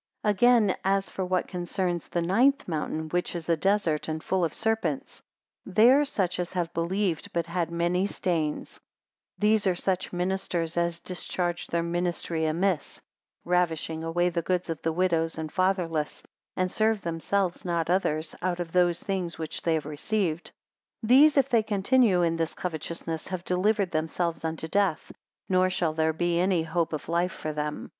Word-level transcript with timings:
218 0.23 0.33
Again; 0.71 0.77
as 0.83 1.11
for 1.11 1.23
what 1.23 1.47
concerns 1.47 2.09
the 2.09 2.23
ninth 2.23 2.67
mountain 2.67 3.07
which 3.09 3.35
is 3.35 3.47
a 3.47 3.55
desert, 3.55 4.07
and 4.07 4.23
full 4.23 4.43
of 4.43 4.51
serpents; 4.51 5.21
they 5.63 5.91
are 5.91 6.05
such 6.05 6.39
as 6.39 6.53
have 6.53 6.73
believed, 6.73 7.31
but 7.33 7.45
had 7.45 7.69
many 7.69 8.07
stains: 8.07 8.79
219 9.39 9.39
These 9.51 9.67
are 9.67 9.75
such 9.75 10.11
ministers 10.11 10.75
as 10.75 11.01
discharge 11.01 11.67
their 11.67 11.83
ministry 11.83 12.47
amiss; 12.47 12.99
ravishing 13.45 14.03
away 14.03 14.29
the 14.29 14.41
goods 14.41 14.71
of 14.71 14.81
the 14.81 14.91
widows 14.91 15.37
and 15.37 15.51
fatherless; 15.51 16.23
and 16.55 16.71
serve 16.71 17.01
themselves, 17.01 17.63
not 17.63 17.87
others, 17.87 18.33
out 18.41 18.59
of 18.59 18.71
those 18.71 18.99
things 18.99 19.37
which 19.37 19.61
they 19.61 19.75
have 19.75 19.85
received. 19.85 20.47
220 21.07 21.21
These, 21.21 21.37
if 21.37 21.47
they 21.49 21.61
continue 21.61 22.23
in 22.23 22.37
this 22.37 22.55
covetousness, 22.55 23.27
have 23.27 23.45
delivered 23.45 23.91
themselves 23.91 24.43
unto 24.43 24.67
death, 24.67 25.11
nor 25.47 25.69
shall 25.69 25.93
there 25.93 26.11
be 26.11 26.39
any 26.39 26.63
hope 26.63 26.91
of 26.91 27.07
life 27.07 27.33
for 27.33 27.53
them. 27.53 27.87